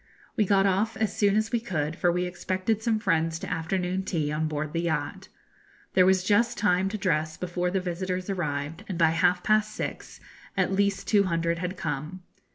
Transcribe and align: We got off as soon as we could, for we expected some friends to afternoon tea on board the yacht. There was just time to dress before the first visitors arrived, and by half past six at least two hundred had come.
We 0.35 0.45
got 0.45 0.65
off 0.65 0.97
as 0.97 1.15
soon 1.15 1.35
as 1.35 1.51
we 1.51 1.59
could, 1.59 1.95
for 1.95 2.11
we 2.11 2.25
expected 2.25 2.81
some 2.81 2.97
friends 2.97 3.37
to 3.37 3.51
afternoon 3.51 4.01
tea 4.01 4.31
on 4.31 4.47
board 4.47 4.73
the 4.73 4.81
yacht. 4.81 5.27
There 5.93 6.07
was 6.07 6.23
just 6.23 6.57
time 6.57 6.89
to 6.89 6.97
dress 6.97 7.37
before 7.37 7.69
the 7.69 7.77
first 7.77 7.85
visitors 7.85 8.27
arrived, 8.27 8.83
and 8.89 8.97
by 8.97 9.11
half 9.11 9.43
past 9.43 9.75
six 9.75 10.19
at 10.57 10.71
least 10.73 11.07
two 11.07 11.25
hundred 11.25 11.59
had 11.59 11.77
come. 11.77 12.23